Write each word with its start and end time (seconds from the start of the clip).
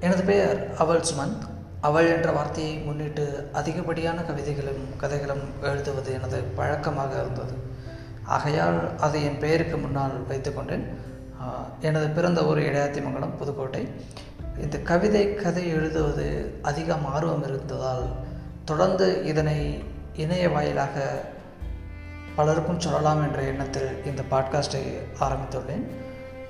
எனது 0.00 0.22
பெயர் 0.22 0.74
அவள் 0.78 1.00
சுமந்த். 1.00 1.44
அவள் 1.80 2.08
என்ற 2.14 2.30
வார்த்தையை 2.32 2.74
முன்னிட்டு 2.78 3.50
அதிகப்படியான 3.52 4.22
கவிதைகளும் 4.22 4.82
கதைகளும் 4.96 5.44
எழுதுவது 5.62 6.12
எனது 6.12 6.42
பழக்கமாக 6.42 7.12
இருந்தது. 7.20 7.54
ஆகையால் 8.24 8.98
அதை 8.98 9.24
என் 9.24 9.38
பெயருக்கு 9.38 9.76
முன்னால் 9.76 10.26
வைத்துக்கொண்டேன் 10.28 10.84
எனது 11.80 12.08
பிறந்த 12.08 12.44
ஊர் 12.44 12.58
இடையாத்திமங்கலம் 12.58 13.36
புதுக்கோட்டை. 13.38 13.88
இந்த 14.62 14.78
கவிதை 14.78 15.34
கதை 15.34 15.68
எழுதுவது 15.68 16.26
அதிகம் 16.62 17.06
ஆர்வம் 17.06 17.42
இருந்ததால் 17.42 18.04
தொடர்ந்து 18.64 19.24
இதனை 19.24 19.84
இணைய 20.14 20.48
வாயிலாக 20.48 21.22
பலருக்கும் 22.36 22.80
சொல்லலாம் 22.80 23.22
என்ற 23.22 23.42
எண்ணத்தில் 23.42 24.04
இந்த 24.04 24.22
பாட்காஸ்டை 24.30 24.82
ஆரம்பித்துள்ளேன். 25.20 25.84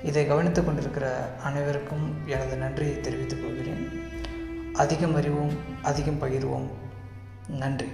இதை 0.03 0.27
கவனித்துக் 0.27 0.65
கொண்டிருக்கிற 0.65 1.35
அனைவருக்கும் 1.43 2.27
எனது 2.27 2.57
நன்றியை 2.57 3.01
தெரிவித்துக் 3.01 3.41
கொள்கிறேன். 3.41 3.87
அதிகம் 4.73 5.15
அறிவோம் 5.15 5.49
அதிகம் 5.81 6.21
பகிர்வோம். 6.21 6.67
நன்றி. 7.47 7.85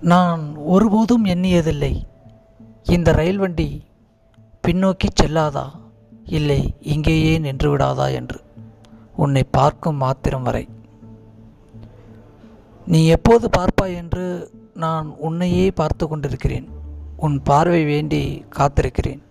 நான் 0.00 0.56
ஒருபோதும் 0.56 1.24
எண்ணியதில்லை. 1.24 2.02
இந்த 2.84 3.12
ரயில் 3.12 3.38
வண்டி 3.38 3.84
பின்னோக்கி 4.66 5.08
செல்லாதா? 5.22 5.70
இல்லை 6.24 6.74
இங்கேயே 6.80 7.38
நின்று 7.38 7.76
விடாதா 7.76 8.12
என்று. 8.12 8.40
உன்னை 9.16 9.44
பார்க்கும் 9.44 9.96
மாத்திரம் 9.96 10.42
வரை. 10.42 10.68
நீ 12.86 13.06
எப்போது 13.06 13.48
பார்ப்பாய் 13.48 13.94
என்று 13.94 14.50
நான் 14.74 15.06
உன்னையே 15.08 15.70
பார்த்து 15.70 16.08
கொண்டிருக்கிறேன். 16.08 16.68
உன் 17.16 17.42
பார்வை 17.42 17.84
வேண்டி 17.84 18.44
காத்திருக்கிறேன். 18.56 19.22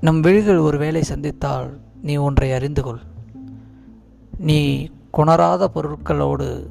நம் 0.00 0.20
விழிகள் 0.20 0.56
ஒரு 0.56 0.78
வேளை 0.78 1.02
சந்தித்தால் 1.02 1.80
நீ 2.02 2.16
ஒன்றை 2.16 2.52
அறிந்து 2.52 2.82
கொள். 2.82 3.00
நீ 4.38 4.88
குணராத 5.10 5.70
பொருட்களோடு 5.74 6.68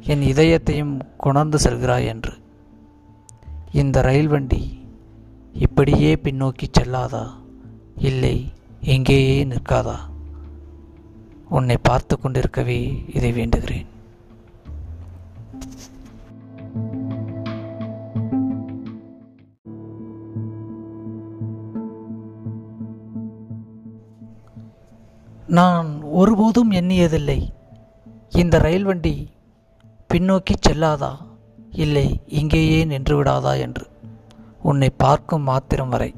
என் 0.00 0.20
இதயத்தையும் 0.20 1.00
கொணர்ந்து 1.16 1.58
செல்கிறாய் 1.58 2.06
என்று. 2.06 2.32
இந்த 3.72 4.00
ரயில் 4.00 4.28
வண்டி 4.28 4.88
இப்படியே 5.52 6.14
பின்னோக்கி 6.14 6.66
செல்லாதா? 6.78 7.26
இல்லை 7.96 8.52
எங்கேயே 8.80 9.44
நிற்காதா? 9.44 9.96
உன்னை 11.50 11.76
பார்த்து 11.82 12.20
கொண்டிருக்கவே 12.20 13.04
இதை 13.14 13.32
வேண்டுகிறேன். 13.32 13.86
நான் 25.46 26.02
ஒருபோதும் 26.02 26.70
எண்ணியதில்லை. 26.70 27.38
இந்த 28.28 28.58
ரயில் 28.58 28.84
வண்டி 28.84 29.30
பின்னோக்கி 30.14 30.54
செல்லாதா? 30.68 31.12
இல்லை 31.70 32.20
இங்கேயே 32.26 32.84
நின்று 32.84 33.22
விடாதா 33.22 33.58
என்று. 33.58 33.86
உன்னை 34.62 34.90
பார்க்கும் 34.90 35.42
மாத்திரம் 35.42 35.88
வரை. 35.88 36.14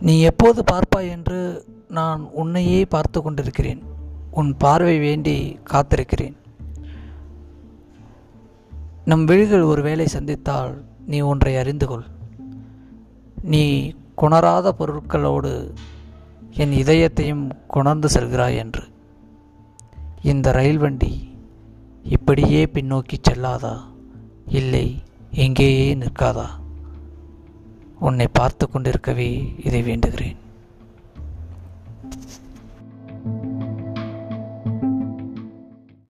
நீ 0.00 0.20
எப்போது 0.20 0.62
பார்ப்பாய் 0.62 1.08
என்று 1.08 1.64
நான் 1.88 2.30
உன்னையே 2.32 2.84
பார்த்து 2.84 3.22
கொண்டிருக்கிறேன். 3.22 3.82
உன் 4.30 4.56
பார்வை 4.56 4.98
வேண்டி 4.98 5.58
காத்திருக்கிறேன். 5.70 6.36
நம் 9.04 9.24
விழிகள் 9.24 9.62
ஒரு 9.62 9.82
வேளை 9.82 10.06
சந்தித்தால் 10.06 10.84
நீ 11.06 11.20
ஒன்றை 11.20 11.56
அறிந்து 11.56 11.86
கொள். 11.86 12.04
நீ 13.42 13.92
குணராத 14.16 14.74
பொருட்களோடு 14.78 15.74
என் 16.50 16.70
இதயத்தையும் 16.70 17.50
கொணர்ந்து 17.66 18.08
செல்கிறாய் 18.08 18.56
என்று. 18.56 18.84
இந்த 20.22 20.52
ரயில் 20.52 20.78
வண்டி 20.78 21.36
இப்படியே 22.02 22.64
பின்னோக்கி 22.64 23.16
செல்லாதா? 23.28 23.80
இல்லை 24.46 25.02
எங்கேயே 25.30 25.94
நிற்காதா? 25.94 26.46
உன்னை 28.00 28.26
பார்த்து 28.32 28.64
கொண்டிருக்கவே 28.68 29.30
இதை 29.64 29.82
வேண்டுகிறேன். 29.82 30.38